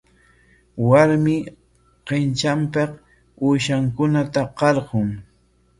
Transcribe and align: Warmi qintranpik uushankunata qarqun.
Warmi 0.91 1.35
qintranpik 2.13 2.91
uushankunata 3.49 4.41
qarqun. 4.61 5.09